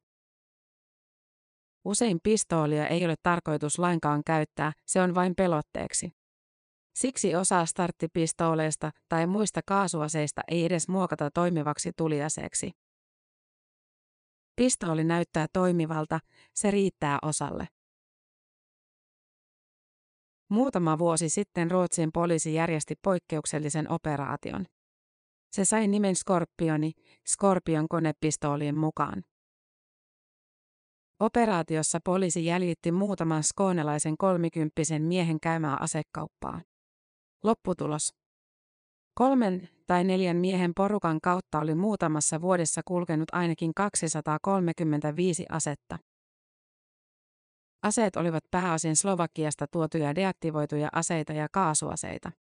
Usein 1.86 2.20
pistoolia 2.24 2.88
ei 2.88 3.06
ole 3.06 3.16
tarkoitus 3.24 3.80
lainkaan 3.80 4.22
käyttää, 4.26 4.74
se 4.86 5.02
on 5.02 5.16
vain 5.16 5.36
pelotteeksi. 5.36 6.12
Siksi 6.96 7.36
osa 7.36 7.66
starttipistooleista 7.66 8.92
tai 9.10 9.28
muista 9.28 9.62
kaasuaseista 9.66 10.42
ei 10.48 10.66
edes 10.66 10.88
muokata 10.88 11.32
toimivaksi 11.32 11.92
tuliaseeksi. 11.98 12.72
Pistooli 14.58 15.04
näyttää 15.04 15.48
toimivalta, 15.54 16.20
se 16.54 16.72
riittää 16.72 17.18
osalle. 17.22 17.68
Muutama 20.50 20.98
vuosi 20.98 21.30
sitten 21.30 21.72
Ruotsin 21.72 22.10
poliisi 22.14 22.54
järjesti 22.54 22.96
poikkeuksellisen 23.04 23.92
operaation. 23.92 24.66
Se 25.52 25.66
sai 25.66 25.88
nimen 25.88 26.16
Skorpioni, 26.16 26.92
Skorpion 27.28 27.88
konepistoolien 27.88 28.78
mukaan. 28.78 29.24
Operaatiossa 31.20 32.00
poliisi 32.04 32.46
jäljitti 32.46 32.92
muutaman 32.92 33.44
skoonelaisen 33.44 34.18
kolmikymppisen 34.18 35.02
miehen 35.02 35.40
käymää 35.40 35.78
asekauppaa. 35.80 36.62
Lopputulos. 37.44 38.14
Kolmen 39.18 39.70
tai 39.88 40.04
neljän 40.04 40.38
miehen 40.38 40.74
porukan 40.76 41.22
kautta 41.22 41.60
oli 41.60 41.76
muutamassa 41.76 42.42
vuodessa 42.42 42.82
kulkenut 42.86 43.30
ainakin 43.32 43.74
235 43.74 45.46
asetta. 45.50 46.00
Aseet 47.84 48.16
olivat 48.16 48.44
pääosin 48.52 48.96
Slovakiasta 48.96 49.66
tuotuja 49.72 50.16
deaktivoituja 50.16 50.90
aseita 50.92 51.34
ja 51.34 51.48
kaasuaseita. 51.52 52.32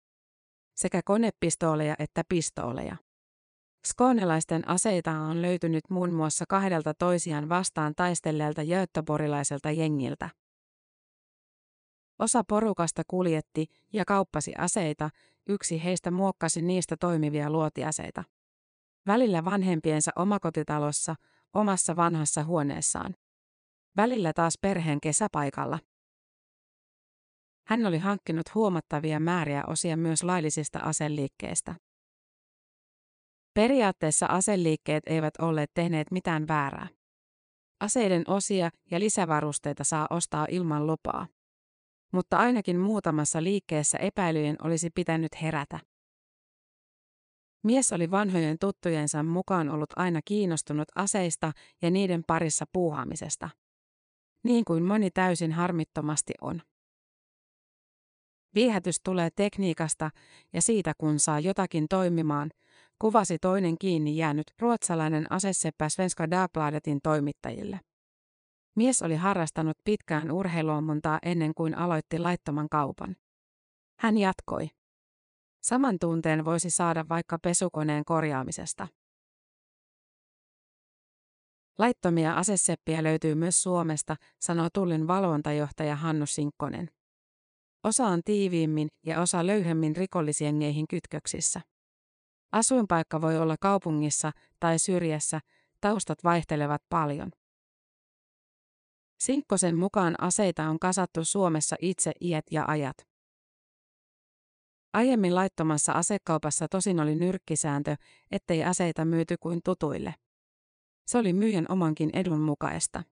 Sekä 0.77 1.01
konepistooleja 1.05 1.95
että 1.99 2.23
pistooleja. 2.29 2.97
Skoonelaisten 3.87 4.69
aseita 4.69 5.11
on 5.11 5.43
löytynyt 5.43 5.85
muun 5.91 6.15
muassa 6.15 6.45
kahdelta 6.49 6.95
toisiaan 6.95 7.49
vastaan 7.49 7.95
taistelleelta 7.95 8.63
jööttöporilaiselta 8.63 9.71
jengiltä. 9.71 10.31
Osa 12.19 12.45
porukasta 12.49 13.03
kuljetti 13.07 13.67
ja 13.93 14.05
kauppasi 14.05 14.55
aseita, 14.59 15.11
yksi 15.49 15.85
heistä 15.85 16.11
muokkasi 16.11 16.63
niistä 16.63 16.97
toimivia 17.01 17.51
luotiaseita. 17.51 18.25
Välillä 19.07 19.45
vanhempiensa 19.45 20.11
omakotitalossa, 20.17 21.15
omassa 21.55 21.97
vanhassa 21.97 22.45
huoneessaan. 22.45 23.15
Välillä 23.97 24.33
taas 24.33 24.59
perheen 24.61 25.01
kesäpaikalla. 25.01 25.79
Hän 27.67 27.87
oli 27.87 27.99
hankkinut 27.99 28.55
huomattavia 28.55 29.21
määriä 29.21 29.65
osia 29.67 29.97
myös 29.97 30.23
laillisista 30.23 30.79
aseliikkeistä. 30.79 31.75
Periaatteessa 33.55 34.27
aseliikkeet 34.27 35.05
eivät 35.07 35.35
olleet 35.39 35.71
tehneet 35.75 36.11
mitään 36.11 36.49
väärää. 36.49 36.89
Aseiden 37.81 38.25
osia 38.27 38.71
ja 38.91 39.01
lisävarusteita 39.01 39.85
saa 39.85 40.07
ostaa 40.11 40.47
ilman 40.51 40.87
lupaa 40.87 41.27
mutta 42.13 42.37
ainakin 42.37 42.79
muutamassa 42.79 43.43
liikkeessä 43.43 43.99
epäilyjen 43.99 44.57
olisi 44.63 44.91
pitänyt 44.91 45.43
herätä. 45.43 45.81
Mies 47.65 47.93
oli 47.93 48.11
vanhojen 48.11 48.59
tuttujensa 48.61 49.23
mukaan 49.23 49.69
ollut 49.69 49.91
aina 49.97 50.21
kiinnostunut 50.25 50.89
aseista 50.95 51.53
ja 51.83 51.91
niiden 51.91 52.25
parissa 52.27 52.65
puuhaamisesta. 52.73 53.51
Niin 54.45 54.65
kuin 54.65 54.85
moni 54.85 55.11
täysin 55.11 55.53
harmittomasti 55.53 56.33
on. 56.41 56.63
Viehätys 58.55 59.01
tulee 59.05 59.29
tekniikasta 59.37 60.11
ja 60.53 60.63
siitä 60.63 60.93
kun 60.99 61.19
saa 61.19 61.41
jotakin 61.41 61.87
toimimaan, 61.89 62.51
kuvasi 62.99 63.39
toinen 63.39 63.79
kiinni 63.79 64.17
jäänyt 64.17 64.47
ruotsalainen 64.61 65.33
aseseppä 65.33 65.89
Svenska 65.89 66.31
Dagbladetin 66.31 66.99
toimittajille. 67.03 67.81
Mies 68.77 69.03
oli 69.03 69.17
harrastanut 69.17 69.79
pitkään 69.85 70.31
urheiluammuntaa 70.31 71.19
ennen 71.23 71.55
kuin 71.55 71.79
aloitti 71.79 72.19
laittoman 72.19 72.69
kaupan. 72.69 73.17
Hän 73.99 74.19
jatkoi. 74.19 74.69
Saman 75.63 75.99
tunteen 76.01 76.45
voisi 76.45 76.71
saada 76.71 77.05
vaikka 77.09 77.39
pesukoneen 77.43 78.05
korjaamisesta. 78.05 78.89
Laittomia 81.79 82.35
aseseppiä 82.35 83.03
löytyy 83.03 83.35
myös 83.35 83.63
Suomesta, 83.63 84.17
sanoo 84.41 84.69
Tullin 84.73 85.07
valvontajohtaja 85.07 85.97
Hannu 85.97 86.27
Sinkkonen. 86.27 86.91
Osa 87.85 88.07
on 88.07 88.21
tiiviimmin 88.25 88.89
ja 89.07 89.21
osa 89.21 89.47
löyhemmin 89.47 89.97
rikollisjengeihin 89.97 90.89
kytköksissä. 90.89 91.61
Asuinpaikka 92.53 93.21
voi 93.21 93.39
olla 93.39 93.57
kaupungissa 93.61 94.33
tai 94.61 94.79
syrjässä, 94.79 95.41
taustat 95.81 96.25
vaihtelevat 96.25 96.83
paljon. 96.89 97.31
Sinkkosen 99.19 99.77
mukaan 99.77 100.15
aseita 100.21 100.69
on 100.69 100.79
kasattu 100.79 101.25
Suomessa 101.25 101.77
itse 101.81 102.13
iät 102.21 102.45
ja 102.51 102.65
ajat. 102.69 102.97
Aiemmin 104.93 105.35
laittomassa 105.35 105.93
asekaupassa 105.93 106.69
tosin 106.69 107.01
oli 107.01 107.15
nyrkkisääntö, 107.15 107.97
ettei 108.31 108.65
aseita 108.65 109.05
myyty 109.05 109.37
kuin 109.41 109.61
tutuille. 109.65 110.15
Se 111.07 111.19
oli 111.19 111.33
myyjän 111.33 111.67
omankin 111.69 112.11
edun 112.13 112.41
mukaista. 112.41 113.03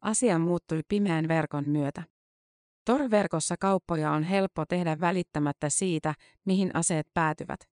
Asia 0.00 0.38
muuttui 0.38 0.80
pimeän 0.88 1.28
verkon 1.28 1.64
myötä. 1.66 2.02
Torverkossa 2.84 3.56
kauppoja 3.60 4.10
on 4.10 4.22
helppo 4.22 4.66
tehdä 4.66 5.00
välittämättä 5.00 5.68
siitä, 5.68 6.14
mihin 6.44 6.76
aseet 6.76 7.06
päätyvät. 7.14 7.75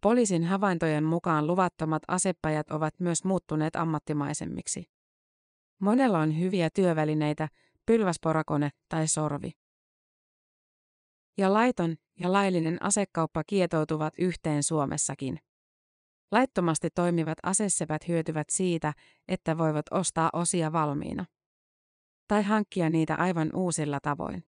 Poliisin 0.00 0.44
havaintojen 0.44 1.04
mukaan 1.04 1.46
luvattomat 1.46 2.02
asepajat 2.08 2.70
ovat 2.70 2.94
myös 3.00 3.24
muuttuneet 3.24 3.76
ammattimaisemmiksi. 3.76 4.90
Monella 5.78 6.18
on 6.18 6.40
hyviä 6.40 6.68
työvälineitä, 6.74 7.48
pylväsporakone 7.86 8.70
tai 8.88 9.08
sorvi. 9.08 9.50
Ja 11.38 11.52
laiton 11.52 11.96
ja 12.20 12.32
laillinen 12.32 12.82
asekauppa 12.82 13.44
kietoutuvat 13.44 14.14
yhteen 14.18 14.62
Suomessakin. 14.62 15.40
Laittomasti 16.32 16.88
toimivat 16.94 17.38
asessevät 17.42 18.08
hyötyvät 18.08 18.50
siitä, 18.50 18.92
että 19.28 19.58
voivat 19.58 19.86
ostaa 19.90 20.30
osia 20.32 20.72
valmiina. 20.72 21.26
Tai 22.28 22.42
hankkia 22.42 22.90
niitä 22.90 23.14
aivan 23.14 23.50
uusilla 23.54 23.98
tavoin. 24.02 24.44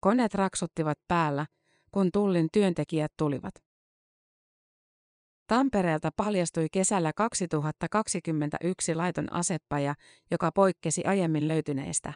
Koneet 0.00 0.34
raksuttivat 0.34 0.98
päällä, 1.08 1.46
kun 1.96 2.12
tullin 2.12 2.48
työntekijät 2.52 3.12
tulivat. 3.16 3.54
Tampereelta 5.46 6.10
paljastui 6.16 6.66
kesällä 6.72 7.12
2021 7.12 8.94
laiton 8.94 9.32
asepaja, 9.32 9.94
joka 10.30 10.52
poikkesi 10.52 11.04
aiemmin 11.04 11.48
löytyneistä. 11.48 12.12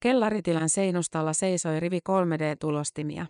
Kellaritilan 0.00 0.68
seinustalla 0.68 1.32
seisoi 1.32 1.80
rivi 1.80 1.98
3D-tulostimia. 1.98 3.26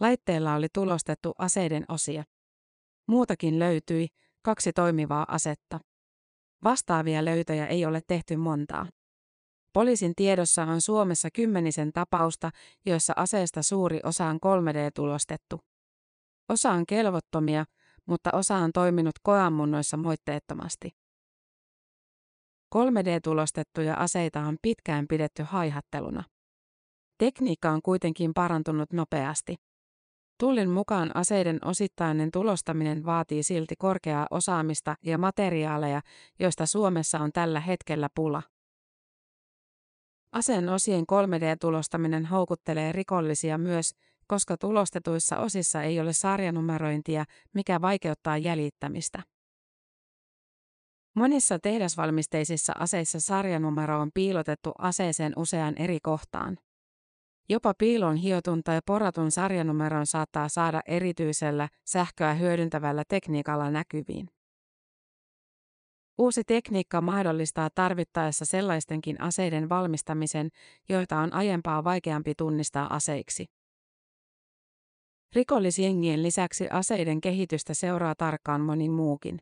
Laitteella 0.00 0.54
oli 0.54 0.66
tulostettu 0.74 1.32
aseiden 1.38 1.84
osia. 1.88 2.24
Muutakin 3.08 3.58
löytyi, 3.58 4.06
kaksi 4.42 4.72
toimivaa 4.72 5.24
asetta. 5.28 5.80
Vastaavia 6.64 7.24
löytöjä 7.24 7.66
ei 7.66 7.86
ole 7.86 8.00
tehty 8.06 8.36
montaa. 8.36 8.86
Poliisin 9.72 10.12
tiedossa 10.16 10.62
on 10.62 10.80
Suomessa 10.80 11.28
kymmenisen 11.30 11.92
tapausta, 11.92 12.50
joissa 12.86 13.12
aseesta 13.16 13.62
suuri 13.62 14.00
osa 14.04 14.26
on 14.26 14.36
3D-tulostettu. 14.36 15.60
Osa 16.48 16.70
on 16.70 16.86
kelvottomia, 16.86 17.64
mutta 18.06 18.30
osa 18.32 18.56
on 18.56 18.72
toiminut 18.72 19.14
koeammunnoissa 19.22 19.96
moitteettomasti. 19.96 20.90
3D-tulostettuja 22.74 23.94
aseita 23.94 24.40
on 24.40 24.56
pitkään 24.62 25.06
pidetty 25.08 25.42
haihatteluna. 25.42 26.24
Tekniikka 27.18 27.70
on 27.70 27.82
kuitenkin 27.82 28.34
parantunut 28.34 28.92
nopeasti. 28.92 29.56
Tullin 30.40 30.70
mukaan 30.70 31.10
aseiden 31.16 31.58
osittainen 31.64 32.30
tulostaminen 32.30 33.04
vaatii 33.04 33.42
silti 33.42 33.74
korkeaa 33.78 34.26
osaamista 34.30 34.94
ja 35.04 35.18
materiaaleja, 35.18 36.00
joista 36.38 36.66
Suomessa 36.66 37.18
on 37.18 37.32
tällä 37.32 37.60
hetkellä 37.60 38.08
pula. 38.14 38.42
Aseen 40.32 40.68
osien 40.68 41.04
3D-tulostaminen 41.04 42.26
houkuttelee 42.26 42.92
rikollisia 42.92 43.58
myös, 43.58 43.90
koska 44.26 44.56
tulostetuissa 44.56 45.38
osissa 45.38 45.82
ei 45.82 46.00
ole 46.00 46.12
sarjanumerointia, 46.12 47.24
mikä 47.54 47.80
vaikeuttaa 47.80 48.38
jäljittämistä. 48.38 49.22
Monissa 51.14 51.58
tehdasvalmisteisissa 51.58 52.72
aseissa 52.78 53.20
sarjanumero 53.20 54.00
on 54.00 54.10
piilotettu 54.14 54.72
aseeseen 54.78 55.32
useaan 55.36 55.74
eri 55.78 55.98
kohtaan. 56.02 56.58
Jopa 57.48 57.74
piilon 57.78 58.16
hiotun 58.16 58.62
tai 58.64 58.80
poratun 58.86 59.30
sarjanumeron 59.30 60.06
saattaa 60.06 60.48
saada 60.48 60.80
erityisellä 60.86 61.68
sähköä 61.84 62.34
hyödyntävällä 62.34 63.02
tekniikalla 63.08 63.70
näkyviin. 63.70 64.28
Uusi 66.20 66.44
tekniikka 66.44 67.00
mahdollistaa 67.00 67.68
tarvittaessa 67.74 68.44
sellaistenkin 68.44 69.20
aseiden 69.20 69.68
valmistamisen, 69.68 70.48
joita 70.88 71.18
on 71.18 71.32
aiempaa 71.32 71.84
vaikeampi 71.84 72.32
tunnistaa 72.36 72.94
aseiksi. 72.94 73.46
Rikollisjengien 75.34 76.22
lisäksi 76.22 76.68
aseiden 76.68 77.20
kehitystä 77.20 77.74
seuraa 77.74 78.14
tarkkaan 78.14 78.60
moni 78.60 78.88
muukin. 78.88 79.38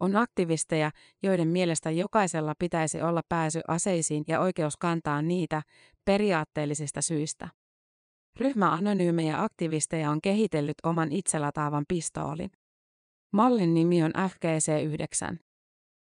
On 0.00 0.16
aktivisteja, 0.16 0.90
joiden 1.22 1.48
mielestä 1.48 1.90
jokaisella 1.90 2.54
pitäisi 2.58 3.02
olla 3.02 3.22
pääsy 3.28 3.60
aseisiin 3.68 4.24
ja 4.28 4.40
oikeus 4.40 4.76
kantaa 4.76 5.22
niitä 5.22 5.62
periaatteellisista 6.04 7.02
syistä. 7.02 7.48
Ryhmä 8.40 8.72
anonyymejä 8.72 9.42
aktivisteja 9.42 10.10
on 10.10 10.20
kehitellyt 10.20 10.76
oman 10.82 11.12
itselataavan 11.12 11.84
pistoolin. 11.88 12.50
Mallin 13.32 13.74
nimi 13.74 14.02
on 14.02 14.12
FGC-9. 14.16 15.36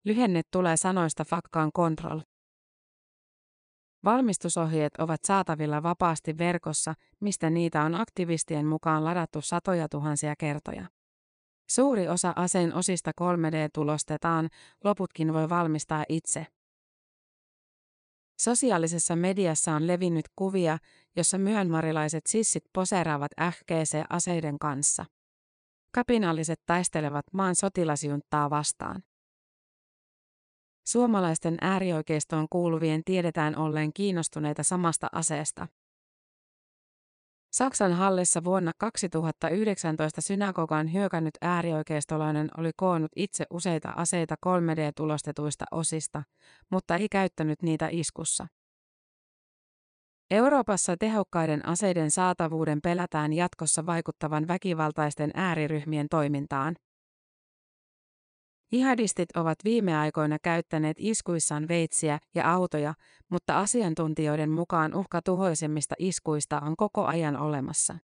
Lyhenne 0.05 0.43
tulee 0.51 0.77
sanoista 0.77 1.25
Fakkaan 1.25 1.73
Control. 1.73 2.21
Valmistusohjeet 4.05 4.97
ovat 4.99 5.21
saatavilla 5.25 5.83
vapaasti 5.83 6.39
verkossa, 6.39 6.95
mistä 7.21 7.51
niitä 7.51 7.83
on 7.83 7.95
aktivistien 7.95 8.67
mukaan 8.67 9.05
ladattu 9.05 9.41
satoja 9.41 9.89
tuhansia 9.89 10.35
kertoja. 10.39 10.87
Suuri 11.71 12.09
osa 12.09 12.33
aseen 12.37 12.75
osista 12.75 13.11
3D-tulostetaan, 13.21 14.49
loputkin 14.85 15.33
voi 15.33 15.49
valmistaa 15.49 16.05
itse. 16.09 16.47
Sosiaalisessa 18.41 19.17
mediassa 19.17 19.73
on 19.73 19.87
levinnyt 19.87 20.27
kuvia, 20.37 20.79
jossa 21.17 21.39
myönmarilaiset 21.39 22.27
sissit 22.27 22.65
poseeraavat 22.73 23.33
FGC-aseiden 23.41 24.59
kanssa. 24.59 25.05
Kapinalliset 25.95 26.61
taistelevat 26.67 27.25
maan 27.33 27.55
sotilasjunttaa 27.55 28.51
vastaan. 28.51 29.03
Suomalaisten 30.87 31.59
äärioikeistoon 31.61 32.47
kuuluvien 32.51 33.03
tiedetään 33.05 33.59
olleen 33.59 33.93
kiinnostuneita 33.93 34.63
samasta 34.63 35.09
aseesta. 35.13 35.67
Saksan 37.53 37.93
Hallessa 37.93 38.45
vuonna 38.45 38.73
2019 38.79 40.21
synagogaan 40.21 40.93
hyökännyt 40.93 41.35
äärioikeistolainen 41.41 42.49
oli 42.59 42.71
koonnut 42.77 43.13
itse 43.17 43.45
useita 43.51 43.89
aseita 43.97 44.35
3D-tulostetuista 44.47 45.65
osista, 45.71 46.23
mutta 46.71 46.97
ei 46.97 47.09
käyttänyt 47.09 47.63
niitä 47.63 47.89
iskussa. 47.91 48.47
Euroopassa 50.31 50.97
tehokkaiden 50.97 51.69
aseiden 51.69 52.11
saatavuuden 52.11 52.81
pelätään 52.83 53.33
jatkossa 53.33 53.87
vaikuttavan 53.87 54.49
väkivaltaisten 54.49 55.31
ääriryhmien 55.35 56.07
toimintaan. 56.11 56.77
Jihadistit 58.73 59.37
ovat 59.37 59.59
viime 59.65 59.97
aikoina 59.97 60.39
käyttäneet 60.43 60.97
iskuissaan 61.01 61.69
veitsiä 61.69 62.19
ja 62.35 62.53
autoja, 62.53 62.95
mutta 63.31 63.59
asiantuntijoiden 63.59 64.51
mukaan 64.51 64.95
uhka 64.95 65.23
tuhoisemmista 65.23 65.95
iskuista 65.99 66.61
on 66.61 66.77
koko 66.77 67.05
ajan 67.05 67.37
olemassa. 67.37 67.99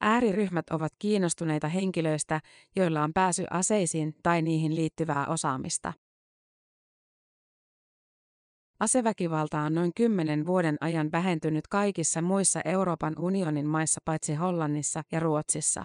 Ääriryhmät 0.00 0.70
ovat 0.70 0.92
kiinnostuneita 0.98 1.68
henkilöistä, 1.68 2.40
joilla 2.76 3.02
on 3.02 3.12
pääsy 3.12 3.44
aseisiin 3.50 4.14
tai 4.22 4.42
niihin 4.42 4.74
liittyvää 4.74 5.26
osaamista. 5.26 5.92
Aseväkivalta 8.80 9.60
on 9.60 9.74
noin 9.74 9.92
kymmenen 9.96 10.46
vuoden 10.46 10.76
ajan 10.80 11.12
vähentynyt 11.12 11.66
kaikissa 11.68 12.22
muissa 12.22 12.60
Euroopan 12.64 13.14
unionin 13.18 13.66
maissa 13.66 14.00
paitsi 14.04 14.34
Hollannissa 14.34 15.02
ja 15.12 15.20
Ruotsissa. 15.20 15.84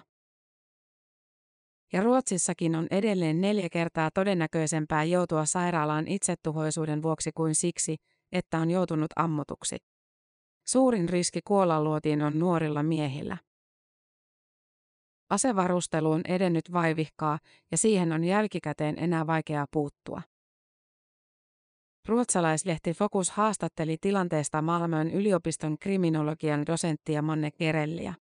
Ja 1.92 2.02
Ruotsissakin 2.02 2.76
on 2.76 2.86
edelleen 2.90 3.40
neljä 3.40 3.68
kertaa 3.72 4.10
todennäköisempää 4.10 5.04
joutua 5.04 5.44
sairaalaan 5.44 6.08
itsetuhoisuuden 6.08 7.02
vuoksi 7.02 7.30
kuin 7.34 7.54
siksi, 7.54 7.96
että 8.32 8.58
on 8.58 8.70
joutunut 8.70 9.10
ammutuksi. 9.16 9.76
Suurin 10.66 11.08
riski 11.08 11.40
kuolla 11.44 11.76
on 11.76 12.38
nuorilla 12.38 12.82
miehillä. 12.82 13.36
Asevarustelu 15.30 16.10
on 16.12 16.20
edennyt 16.28 16.72
vaivihkaa 16.72 17.38
ja 17.70 17.78
siihen 17.78 18.12
on 18.12 18.24
jälkikäteen 18.24 18.98
enää 18.98 19.26
vaikeaa 19.26 19.66
puuttua. 19.70 20.22
Ruotsalaislehti 22.08 22.92
Fokus 22.92 23.30
haastatteli 23.30 23.96
tilanteesta 24.00 24.62
Malmön 24.62 25.10
yliopiston 25.10 25.78
kriminologian 25.78 26.66
dosenttia 26.66 27.22
Manne 27.22 27.50
Gerelliä. 27.50 28.14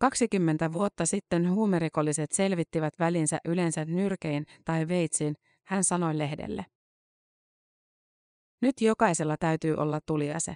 20 0.00 0.72
vuotta 0.72 1.06
sitten 1.06 1.50
huumerikolliset 1.50 2.32
selvittivät 2.32 2.94
välinsä 2.98 3.38
yleensä 3.44 3.84
nyrkein 3.84 4.46
tai 4.64 4.88
veitsin, 4.88 5.34
hän 5.66 5.84
sanoi 5.84 6.18
lehdelle. 6.18 6.66
Nyt 8.62 8.80
jokaisella 8.80 9.36
täytyy 9.36 9.74
olla 9.74 10.00
tuliase. 10.06 10.54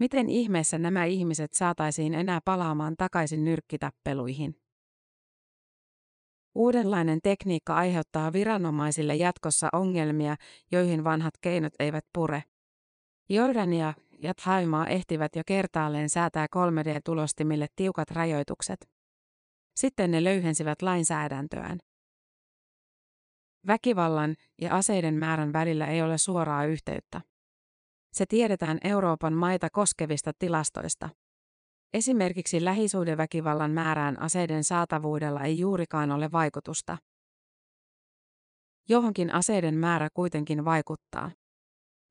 Miten 0.00 0.28
ihmeessä 0.28 0.78
nämä 0.78 1.04
ihmiset 1.04 1.52
saataisiin 1.52 2.14
enää 2.14 2.40
palaamaan 2.44 2.94
takaisin 2.98 3.44
nyrkkitappeluihin? 3.44 4.63
Uudenlainen 6.54 7.18
tekniikka 7.22 7.74
aiheuttaa 7.74 8.32
viranomaisille 8.32 9.14
jatkossa 9.14 9.68
ongelmia, 9.72 10.36
joihin 10.72 11.04
vanhat 11.04 11.34
keinot 11.40 11.72
eivät 11.78 12.04
pure. 12.12 12.42
Jordania 13.28 13.94
ja 14.18 14.34
Thaimaa 14.34 14.86
ehtivät 14.86 15.36
jo 15.36 15.42
kertaalleen 15.46 16.08
säätää 16.08 16.46
3D-tulostimille 16.46 17.66
tiukat 17.76 18.10
rajoitukset. 18.10 18.90
Sitten 19.76 20.10
ne 20.10 20.24
löyhensivät 20.24 20.82
lainsäädäntöään. 20.82 21.78
Väkivallan 23.66 24.34
ja 24.60 24.76
aseiden 24.76 25.14
määrän 25.14 25.52
välillä 25.52 25.86
ei 25.86 26.02
ole 26.02 26.18
suoraa 26.18 26.64
yhteyttä. 26.64 27.20
Se 28.12 28.26
tiedetään 28.26 28.78
Euroopan 28.84 29.32
maita 29.32 29.70
koskevista 29.70 30.32
tilastoista. 30.38 31.08
Esimerkiksi 31.94 32.64
lähisuhdeväkivallan 32.64 33.70
määrään 33.70 34.22
aseiden 34.22 34.64
saatavuudella 34.64 35.40
ei 35.40 35.58
juurikaan 35.58 36.10
ole 36.10 36.32
vaikutusta. 36.32 36.98
Johonkin 38.88 39.34
aseiden 39.34 39.74
määrä 39.74 40.08
kuitenkin 40.14 40.64
vaikuttaa. 40.64 41.30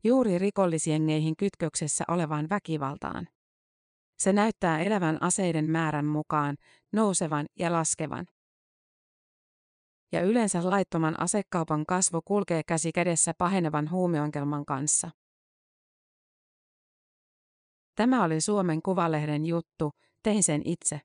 Juuri 0.03 0.37
rikollisjengeihin 0.37 1.35
kytköksessä 1.37 2.03
olevaan 2.07 2.49
väkivaltaan. 2.49 3.27
Se 4.17 4.33
näyttää 4.33 4.79
elävän 4.79 5.17
aseiden 5.21 5.71
määrän 5.71 6.05
mukaan, 6.05 6.57
nousevan 6.91 7.45
ja 7.59 7.71
laskevan. 7.71 8.27
Ja 10.11 10.21
yleensä 10.21 10.69
laittoman 10.69 11.19
asekaupan 11.19 11.85
kasvu 11.85 12.21
kulkee 12.25 12.61
käsi 12.67 12.91
kädessä 12.91 13.33
pahenevan 13.37 13.91
huumeongelman 13.91 14.65
kanssa. 14.65 15.11
Tämä 17.95 18.23
oli 18.23 18.41
Suomen 18.41 18.81
Kuvalehden 18.81 19.45
juttu, 19.45 19.91
tein 20.23 20.43
sen 20.43 20.61
itse. 20.65 21.01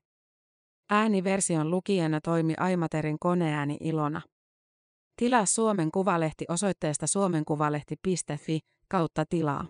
Ääniversion 0.89 1.71
lukijana 1.71 2.21
toimi 2.21 2.53
Aimaterin 2.57 3.19
koneääni 3.19 3.77
Ilona. 3.79 4.21
Tilaa 5.15 5.45
Suomen 5.45 5.91
Kuvalehti 5.91 6.45
osoitteesta 6.49 7.07
suomenkuvalehti.fi 7.07 8.59
kautta 8.87 9.25
tilaa. 9.25 9.65